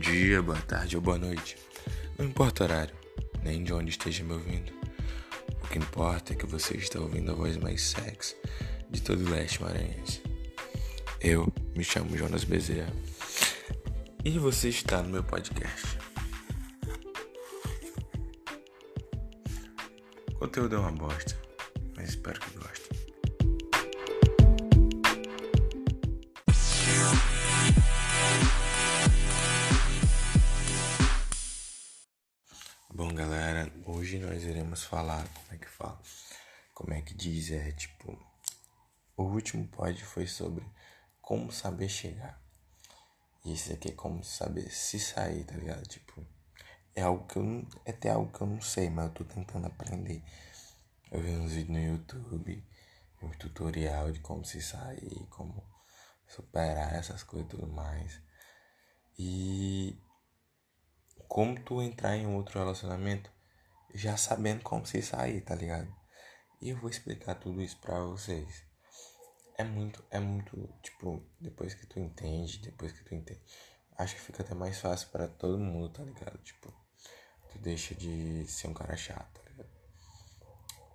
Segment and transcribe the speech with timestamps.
[0.00, 1.58] dia, boa tarde ou boa noite.
[2.18, 2.94] Não importa o horário,
[3.42, 4.72] nem de onde esteja me ouvindo.
[5.62, 8.34] O que importa é que você está ouvindo a voz mais sexy
[8.88, 10.22] de todo o leste maranhense.
[11.20, 12.92] Eu me chamo Jonas Bezerra
[14.24, 15.98] e você está no meu podcast.
[20.30, 21.38] O conteúdo é uma bosta,
[21.94, 22.69] mas espero que goste.
[34.10, 36.00] Hoje nós iremos falar como é que fala,
[36.74, 38.18] como é que diz, é tipo,
[39.16, 40.66] o último pod foi sobre
[41.20, 42.42] como saber chegar.
[43.44, 45.86] E esse aqui é como saber se sair, tá ligado?
[45.86, 46.26] Tipo,
[46.92, 49.24] é algo que eu não, é até algo que eu não sei, mas eu tô
[49.24, 50.24] tentando aprender.
[51.12, 52.66] Eu vi uns vídeos no YouTube,
[53.22, 55.62] um tutorial de como se sair, como
[56.26, 58.20] superar essas coisas e tudo mais.
[59.16, 60.02] E
[61.28, 63.30] como tu entrar em outro relacionamento
[63.94, 65.94] já sabendo como se sair, tá ligado?
[66.60, 68.64] E eu vou explicar tudo isso pra vocês.
[69.56, 73.40] É muito, é muito, tipo, depois que tu entende, depois que tu entende,
[73.96, 76.38] acho que fica até mais fácil para todo mundo, tá ligado?
[76.38, 76.72] Tipo,
[77.50, 79.70] tu deixa de ser um cara chato, tá ligado?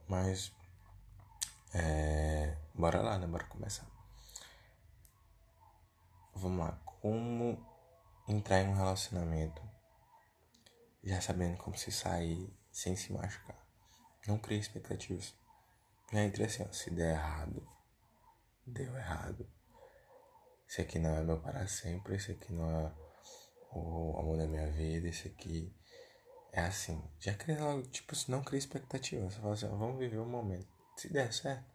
[0.07, 0.51] Mas,
[1.73, 3.27] é, bora lá, né?
[3.27, 3.87] Bora começar.
[6.33, 7.63] Vamos lá, como
[8.27, 9.61] entrar em um relacionamento
[11.03, 13.65] já sabendo como se sair sem se machucar.
[14.27, 15.33] Não crie expectativas.
[16.11, 17.65] Já entre assim, ó, se der errado,
[18.67, 19.49] deu errado.
[20.67, 22.93] Esse aqui não é meu para sempre, esse aqui não é
[23.71, 25.73] o amor da minha vida, esse aqui
[26.51, 27.01] é assim.
[27.17, 29.33] Já cria logo, tipo, não cria expectativas.
[29.33, 30.67] Você fala assim, ó, vamos viver o momento.
[30.97, 31.65] Se der certo,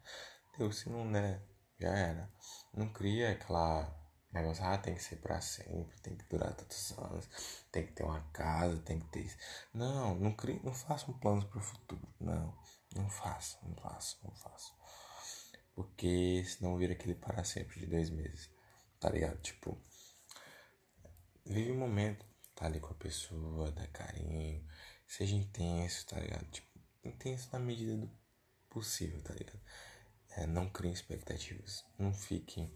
[0.55, 0.71] deu.
[0.71, 1.41] Se não der,
[1.79, 2.31] já era.
[2.75, 3.91] Não cria aquela
[4.33, 7.29] negócio, ah, tem que ser para sempre, tem que durar tantos anos,
[7.71, 9.37] tem que ter uma casa, tem que ter isso.
[9.73, 12.07] Não, não, crie, não faça um plano para o futuro.
[12.19, 12.57] Não,
[12.95, 14.71] não faça, não faça, não faça.
[15.75, 18.49] Porque senão vira aquele para sempre de dois meses.
[18.99, 19.37] Tá ligado?
[19.41, 19.77] Tipo,
[21.45, 22.25] vive o momento,
[22.55, 24.65] tá ali com a pessoa, dá carinho,
[25.07, 26.45] seja intenso, tá ligado?
[26.51, 28.09] Tipo, intenso na medida do
[28.69, 29.59] possível, tá ligado?
[30.37, 31.83] É, não criem expectativas.
[31.97, 32.73] Não fiquem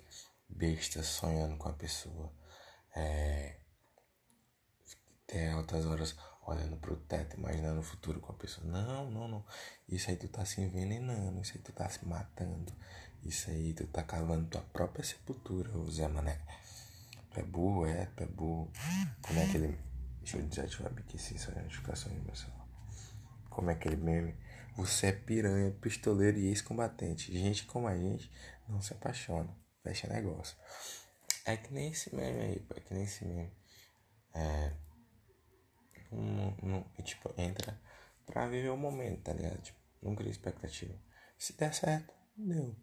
[0.50, 2.32] besta sonhando com a pessoa.
[2.96, 3.60] É,
[5.28, 8.66] ter altas horas olhando pro teto, imaginando o futuro com a pessoa.
[8.68, 9.46] Não, não, não.
[9.88, 12.74] Isso aí tu tá se envenenando, isso aí tu tá se matando.
[13.24, 16.40] Isso aí tu tá cavando tua própria sepultura, o Zé Mané.
[17.32, 18.72] Tu é burro, é, tu é burro.
[19.22, 19.78] Como é que ele.
[20.20, 22.68] Deixa eu desativar aqui isso é notificação aí, meu celular.
[23.50, 24.36] Como é aquele meme?
[24.76, 27.32] Você é piranha, pistoleiro e ex-combatente.
[27.32, 28.32] Gente como a gente
[28.68, 30.58] não se apaixona fecha negócio.
[31.46, 33.54] É que nem esse meme aí, pô, é que nem esse meme.
[34.34, 34.74] É.
[36.12, 37.80] Um, tipo, entra
[38.26, 39.62] pra viver o momento, tá ligado?
[39.62, 40.98] Tipo, não cria expectativa.
[41.38, 42.76] Se der certo, deu.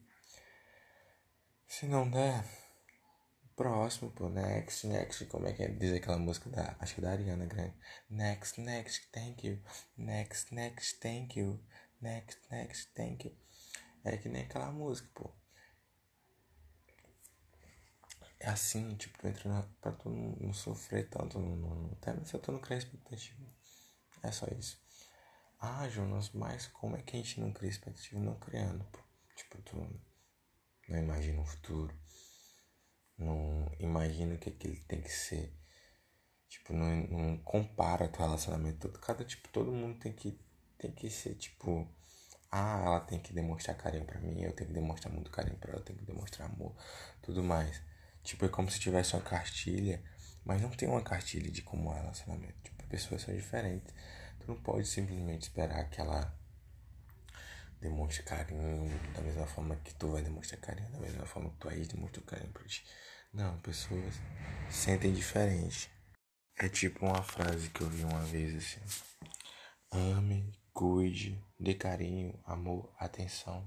[1.66, 2.44] Se não der,
[3.56, 7.10] próximo, pô, next, next, como é que é dizer aquela música da, acho que da
[7.10, 7.74] Ariana Grande.
[8.08, 9.60] Next, next, thank you.
[9.96, 11.60] Next, next, thank you.
[12.00, 13.36] Next, next, thank you.
[14.04, 15.41] É que nem aquela música, pô.
[18.42, 22.36] É assim, tipo, tu entra na, pra tu não, não sofrer tanto no, no, se
[22.40, 23.40] tô não criar expectativa.
[24.20, 24.80] É só isso.
[25.60, 28.18] Ah, Jonas, mas como é que a gente não cria expectativa?
[28.20, 28.98] Não criando, pô.
[29.36, 29.76] Tipo, tu
[30.88, 31.96] não imagina o futuro.
[33.16, 35.56] Não imagina o que, é que ele tem que ser.
[36.48, 38.88] Tipo, não, não compara teu relacionamento.
[38.88, 40.36] Todo, cada, tipo, todo mundo tem que,
[40.78, 41.88] tem que ser, tipo...
[42.50, 45.70] Ah, ela tem que demonstrar carinho pra mim, eu tenho que demonstrar muito carinho pra
[45.70, 46.74] ela, eu tenho que demonstrar amor,
[47.22, 47.80] tudo mais.
[48.22, 50.02] Tipo, é como se tivesse uma cartilha,
[50.44, 52.54] mas não tem uma cartilha de como é o relacionamento.
[52.62, 53.92] Tipo, pessoas são diferentes.
[54.40, 56.36] Tu não pode simplesmente esperar que ela
[57.80, 61.68] demonstre carinho da mesma forma que tu vai demonstrar carinho, da mesma forma que tu
[61.68, 62.84] aí demonstra carinho pra ti.
[63.32, 64.14] Não, pessoas
[64.70, 65.90] sentem diferente.
[66.56, 68.80] É tipo uma frase que eu vi uma vez assim:
[69.90, 73.66] Ame, cuide, dê carinho, amor, atenção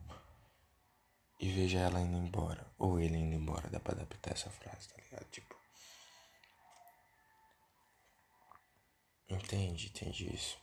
[1.40, 5.02] e veja ela indo embora, ou ele indo embora, dá pra adaptar essa frase, tá
[5.02, 5.26] ligado?
[5.30, 5.56] Tipo.
[9.28, 10.58] Entende, entende isso.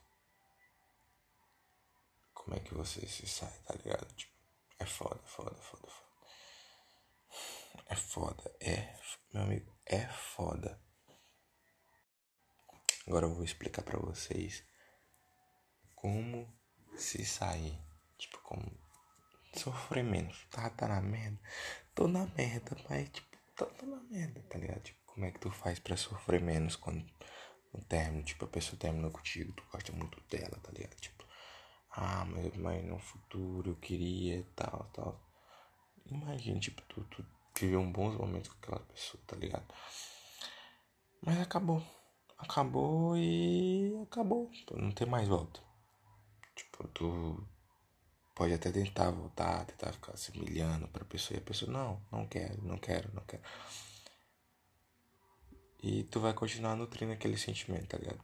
[2.32, 4.12] Como é que você se sai, tá ligado?
[4.14, 4.32] Tipo,
[4.78, 6.02] é foda, foda, foda, foda.
[7.86, 8.98] É foda, é,
[9.32, 10.80] meu amigo, é foda.
[13.06, 14.64] Agora eu vou explicar para vocês
[15.94, 16.52] como
[16.96, 17.78] se sair,
[18.16, 18.81] tipo, como
[19.52, 20.46] sofrer menos.
[20.50, 21.38] Tá, tá na merda.
[21.94, 24.80] Tô na merda, mas tipo, tá na merda, tá ligado?
[24.80, 27.04] Tipo, como é que tu faz pra sofrer menos quando
[27.72, 30.94] no término, tipo, a pessoa terminou contigo, tu gosta muito dela, tá ligado?
[30.96, 31.24] Tipo,
[31.90, 35.20] ah, mas, mas no futuro eu queria tal, tal.
[36.06, 37.24] Imagina, tipo, tu, tu
[37.58, 39.66] viveu um bons momentos com aquela pessoa, tá ligado?
[41.20, 41.82] Mas acabou.
[42.38, 44.50] Acabou e acabou.
[44.72, 45.60] Não tem mais volta.
[46.56, 47.48] Tipo, tu
[48.34, 52.26] pode até tentar voltar, tentar ficar se humilhando pra pessoa e a pessoa, não, não
[52.26, 53.42] quero, não quero, não quero.
[55.82, 58.22] E tu vai continuar nutrindo aquele sentimento, tá ligado?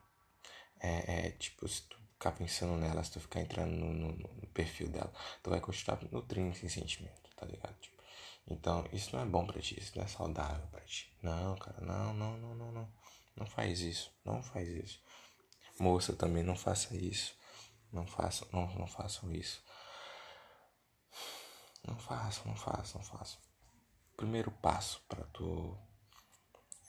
[0.80, 4.46] É, é tipo, se tu ficar pensando nela, se tu ficar entrando no, no, no
[4.48, 5.12] perfil dela,
[5.42, 7.74] tu vai continuar nutrindo esse sentimento, tá ligado?
[7.80, 7.98] Tipo,
[8.50, 11.12] então, isso não é bom pra ti, isso não é saudável pra ti.
[11.22, 12.88] Não, cara, não, não, não, não, não.
[13.36, 15.00] Não faz isso, não faz isso.
[15.78, 17.36] Moça, também não faça isso.
[17.92, 19.62] Não façam, não, não façam isso.
[21.86, 23.40] Não façam, não façam, não façam.
[24.16, 25.76] Primeiro passo para tu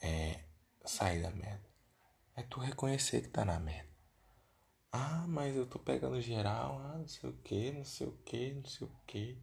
[0.02, 0.44] é,
[0.84, 1.70] sair da merda
[2.40, 3.90] é tu reconhecer que tá na merda.
[4.92, 8.54] Ah, mas eu tô pegando geral, ah, não sei o que, não sei o que,
[8.54, 9.38] não sei o que.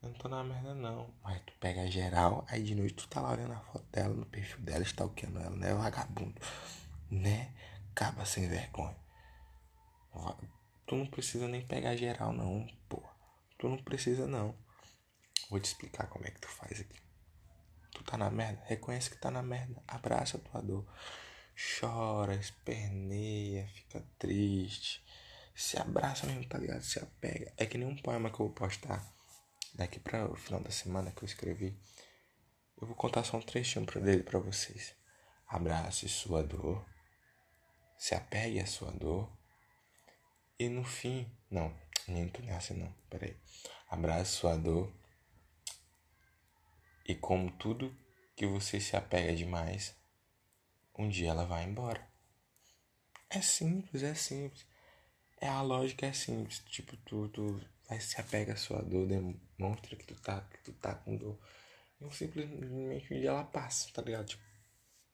[0.00, 1.12] Eu não tô na merda não.
[1.22, 4.26] Mas tu pega geral, aí de noite tu tá lá olhando a foto dela no
[4.26, 5.74] perfil dela, stalkeando ela, né?
[5.74, 6.40] Vagabundo.
[7.10, 7.52] Né?
[7.94, 8.96] Caba sem vergonha.
[10.86, 13.02] Tu não precisa nem pegar geral não, pô.
[13.58, 14.56] Tu não precisa não.
[15.50, 17.00] Vou te explicar como é que tu faz aqui.
[17.92, 20.86] Tu tá na merda, reconhece que tá na merda, abraça a tua dor.
[21.78, 25.04] Chora, esperneia, fica triste.
[25.54, 26.82] Se abraça mesmo, tá ligado?
[26.82, 27.52] Se apega.
[27.56, 29.06] É que nem um poema que eu vou postar
[29.74, 31.78] daqui para o final da semana que eu escrevi.
[32.80, 34.96] Eu vou contar só um trechinho dele para vocês.
[35.46, 36.84] Abrace sua dor.
[37.96, 39.30] Se apegue à sua dor.
[40.58, 41.72] E no fim, não,
[42.08, 43.36] nem tu nessa não, peraí.
[43.88, 44.92] Abrace sua dor
[47.06, 47.94] e como tudo
[48.34, 49.94] que você se apega demais,
[50.98, 52.06] um dia ela vai embora.
[53.28, 54.66] É simples, é simples.
[55.40, 56.60] É a lógica é simples.
[56.60, 60.72] Tipo, tu, tu vai se apega à sua dor, demonstra que tu tá, que tu
[60.72, 61.38] tá com dor.
[62.00, 64.26] E simplesmente um dia ela passa, tá ligado?
[64.26, 64.42] Tipo,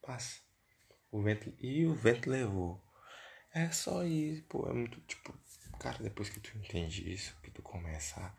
[0.00, 0.41] passa.
[1.11, 1.53] O vento.
[1.59, 2.81] E o vento levou.
[3.53, 4.69] É só isso, pô.
[4.69, 5.37] É muito, tipo,
[5.81, 8.35] cara, depois que tu entende isso, que tu começa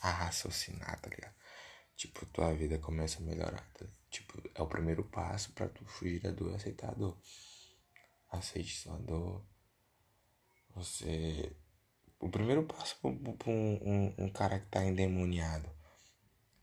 [0.00, 1.34] a, raciocinar, tá ligado?
[1.96, 3.64] tipo, tua vida começa a melhorar.
[3.74, 3.86] Tá?
[4.10, 7.16] Tipo, é o primeiro passo para tu fugir da dor e aceitar a dor.
[8.30, 9.44] Aceite sua dor.
[10.74, 11.54] Você.
[12.18, 15.68] O primeiro passo para um, um, um, cara que tá endemoniado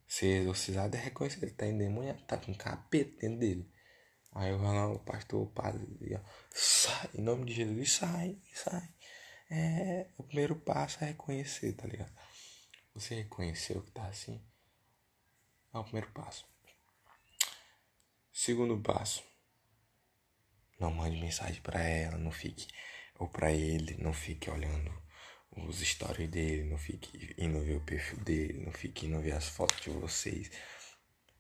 [0.08, 3.70] ser exorcizado é reconhecer que ele tá endemoniado, tá com um capeta dentro dele.
[4.32, 5.86] Aí eu vou lá, o pastor, o padre,
[6.54, 8.90] sai, em nome de Jesus, sai, sai.
[9.50, 12.12] É, o primeiro passo é reconhecer, tá ligado?
[12.94, 14.42] Você reconheceu que tá assim,
[15.74, 16.46] é o primeiro passo.
[18.32, 19.24] Segundo passo,
[20.80, 22.68] não mande mensagem para ela, não fique
[23.18, 24.92] ou para ele, não fique olhando
[25.52, 29.50] os stories dele, não fique indo ver o perfil dele, não fique indo ver as
[29.50, 30.50] fotos de vocês.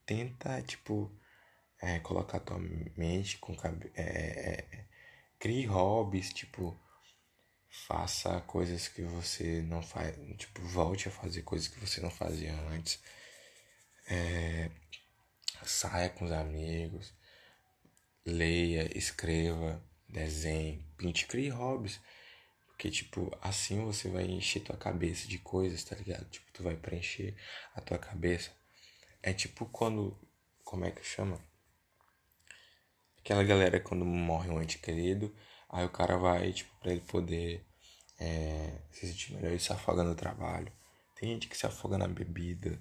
[0.06, 1.12] Tenta, tipo,
[1.82, 3.54] é, colocar tua mente com
[3.96, 4.86] é, é,
[5.40, 6.78] crie hobbies, tipo,
[7.69, 12.54] faça coisas que você não faz, tipo, volte a fazer coisas que você não fazia
[12.71, 13.00] antes.
[14.07, 14.71] É,
[15.63, 17.13] saia com os amigos,
[18.26, 21.99] leia, escreva, desenhe, pinte, crie hobbies.
[22.69, 26.26] Porque, tipo, assim você vai encher tua cabeça de coisas, tá ligado?
[26.30, 27.35] Tipo, tu vai preencher
[27.76, 28.52] a tua cabeça.
[29.21, 30.18] É tipo quando.
[30.64, 31.44] Como é que chama?
[33.19, 35.35] Aquela galera quando morre um ente querido,
[35.69, 37.64] aí o cara vai, tipo, pra ele poder
[38.19, 40.71] é, se sentir melhor, ele se afoga no trabalho.
[41.16, 42.80] Tem gente que se afoga na bebida.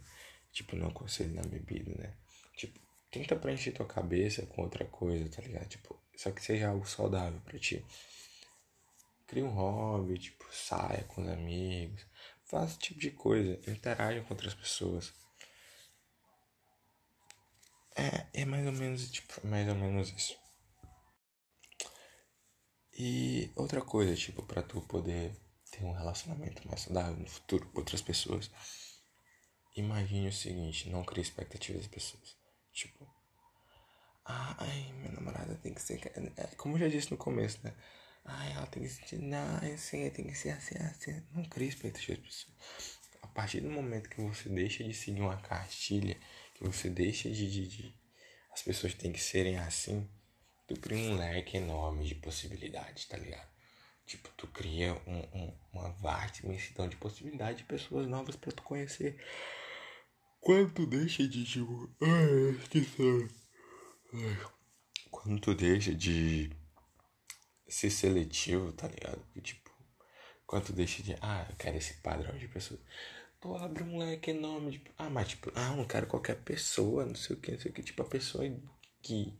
[0.52, 2.14] Tipo, não aconselho na bebida, né?
[2.56, 2.78] Tipo,
[3.10, 5.68] tenta preencher tua cabeça com outra coisa, tá ligado?
[5.68, 7.84] Tipo, só que seja algo saudável para ti.
[9.26, 12.04] Cria um hobby, tipo, saia com os amigos,
[12.44, 15.12] faça esse tipo de coisa, interaja com outras pessoas.
[17.94, 20.36] É, é mais ou menos, tipo, mais ou menos isso.
[22.98, 25.32] E outra coisa, tipo, para tu poder
[25.70, 28.50] ter um relacionamento mais saudável no futuro com outras pessoas
[29.78, 32.36] Imagine o seguinte, não crie expectativas das pessoas.
[32.72, 33.06] Tipo,
[34.24, 36.00] ah, ai, minha namorada tem que ser.
[36.36, 37.72] É, como eu já disse no começo, né?
[38.24, 39.18] Ai, ela tem que ser.
[39.18, 41.22] Não, assim, tem que ser assim, assim.
[41.32, 42.58] Não crie expectativas das pessoas.
[43.22, 46.18] A partir do momento que você deixa de seguir uma cartilha,
[46.56, 47.94] que você deixa de, de, de
[48.52, 50.10] as pessoas têm que serem assim,
[50.68, 53.48] tu cria um leque enorme de possibilidades, tá ligado?
[54.06, 58.62] Tipo, tu cria um, um, uma vasta imensidão de possibilidades de pessoas novas para tu
[58.62, 59.22] conhecer
[60.40, 61.90] Quando tu deixa de tipo.
[62.62, 63.28] Esqueci.
[65.10, 66.50] Quando tu deixa de
[67.66, 69.22] ser seletivo, tá ligado?
[69.42, 69.70] Tipo,
[70.46, 71.16] quando tu deixa de.
[71.20, 72.80] Ah, eu quero esse padrão de pessoa.
[73.40, 74.72] Tu abre um leque enorme.
[74.72, 77.70] Tipo, ah, mas tipo, ah, não quero qualquer pessoa, não sei o que, não sei
[77.70, 77.82] o que.
[77.82, 78.44] Tipo, a pessoa
[79.02, 79.38] que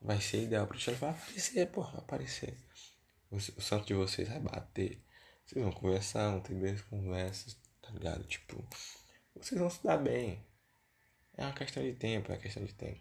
[0.00, 2.58] vai ser ideal ti, ela vai aparecer, porra, vai aparecer.
[3.30, 5.02] O, o santo de vocês vai bater.
[5.46, 8.24] Vocês vão conversar, vão ter grandes conversas, tá ligado?
[8.24, 8.64] Tipo,
[9.34, 10.44] vocês vão se dar bem.
[11.36, 13.00] É uma questão de tempo, é uma questão de tempo.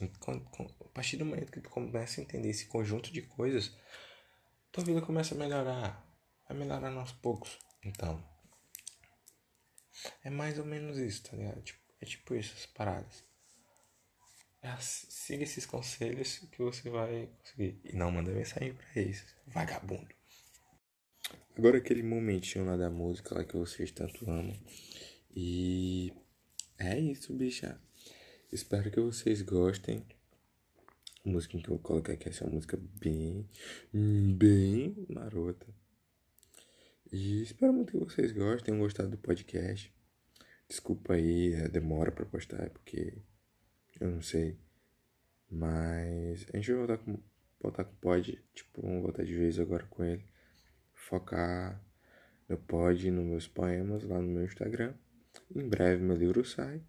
[0.00, 3.76] a partir do momento que tu começa a entender esse conjunto de coisas,
[4.70, 6.04] tua vida começa a melhorar.
[6.48, 7.58] Vai melhorando aos poucos.
[7.82, 8.22] Então,
[10.22, 11.62] é mais ou menos isso, tá ligado?
[11.62, 13.24] Tipo, é tipo isso, as paradas.
[14.64, 17.78] É, siga esses conselhos que você vai conseguir.
[17.84, 20.08] E não manda mensagem pra eles, vagabundo.
[21.54, 24.58] Agora aquele momentinho lá da música lá que vocês tanto amam.
[25.36, 26.14] E
[26.78, 27.78] é isso, bicha.
[28.50, 30.02] Espero que vocês gostem.
[31.26, 33.46] A música que eu colocar aqui é uma música bem,
[33.92, 35.66] bem marota.
[37.12, 39.94] E espero muito que vocês gostem, tenham gostado do podcast.
[40.66, 43.12] Desculpa aí a demora pra postar, porque
[44.00, 44.58] eu não sei.
[45.50, 47.22] Mas a gente vai voltar com,
[47.60, 48.44] voltar com o pod.
[48.54, 50.24] Tipo, vamos voltar de vez agora com ele.
[50.92, 51.82] Focar
[52.48, 54.94] no pod, nos meus poemas lá no meu Instagram.
[55.54, 56.82] Em breve meu livro sai.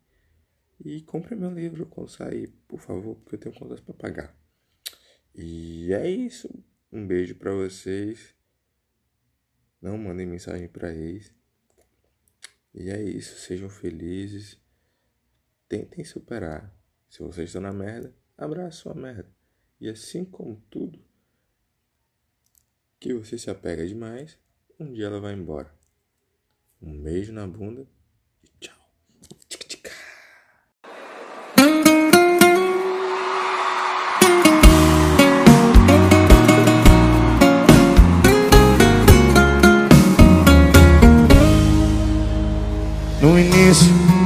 [0.83, 4.38] E compre meu livro quando sair, por favor, porque eu tenho contas para pagar.
[5.33, 6.50] E é isso.
[6.91, 8.33] Um beijo para vocês.
[9.81, 11.33] Não mandem mensagem para eles.
[12.74, 13.38] E é isso.
[13.39, 14.59] Sejam felizes.
[15.67, 16.74] Tentem superar.
[17.09, 19.29] Se vocês estão na merda, abraça sua merda.
[19.79, 21.00] E assim como tudo
[23.00, 24.38] que você se apega demais,
[24.79, 25.74] um dia ela vai embora.
[26.81, 27.88] Um beijo na bunda
[43.25, 44.04] No início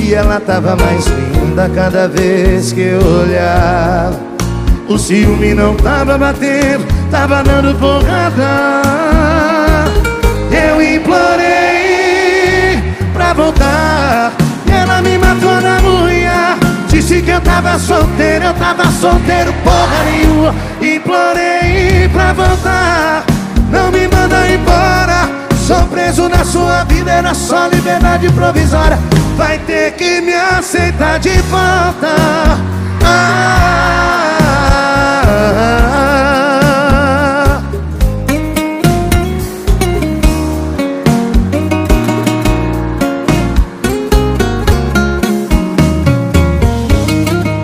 [0.00, 4.18] E ela tava mais linda cada vez que eu olhava.
[4.88, 8.72] O ciúme não tava batendo, tava dando porrada.
[10.50, 14.32] Eu implorei pra voltar.
[14.66, 16.56] E ela me matou na unha.
[16.88, 20.54] Disse que eu tava solteiro, eu tava solteiro porra nenhuma.
[20.80, 23.24] Implorei pra voltar.
[23.70, 25.07] Não me manda embora
[25.68, 28.98] Sou preso na sua vida, era só liberdade provisória.
[29.36, 32.08] Vai ter que me aceitar de volta.
[33.04, 33.58] Ah,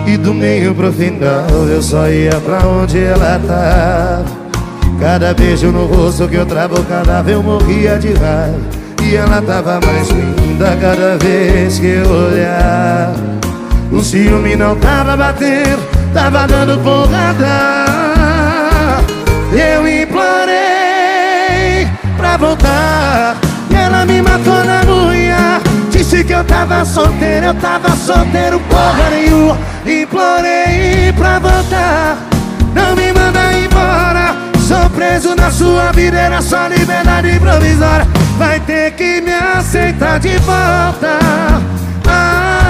[0.05, 4.44] E do meio pro final eu só ia pra onde ela tava
[4.99, 8.75] Cada beijo no rosto que eu vez eu morria de raiva.
[9.03, 13.13] E ela tava mais linda cada vez que eu olhava
[13.91, 15.79] O ciúme não tava batendo,
[16.11, 17.85] tava dando porrada.
[19.53, 20.55] Eu implorei
[22.17, 23.37] pra voltar
[23.69, 25.61] E ela me matou na unha.
[25.91, 29.57] Disse que eu tava solteiro, eu tava solteiro porra nenhuma.
[29.85, 32.17] Implorei pra voltar
[32.73, 33.04] Não me
[34.67, 38.07] Sou preso na sua vida, era só liberdade provisória.
[38.39, 41.19] Vai ter que me aceitar de volta.
[42.07, 42.63] Ah,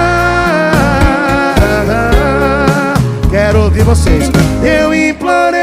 [3.32, 4.30] Quero ouvir vocês.
[4.62, 5.56] Eu implorei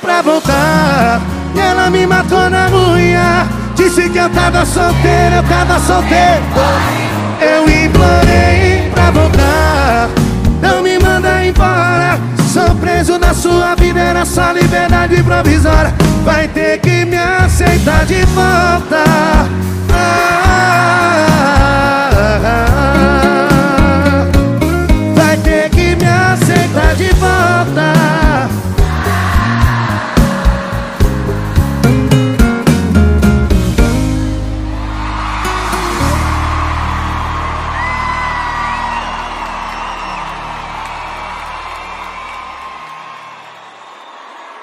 [0.00, 1.20] pra voltar.
[1.54, 6.42] E ela me matou na unha Disse que eu tava solteiro, eu tava solteiro.
[7.40, 8.71] Eu implorei
[11.52, 12.18] embora
[12.52, 15.94] Sou preso na sua vida, era só liberdade provisória
[16.24, 19.11] Vai ter que me aceitar de volta.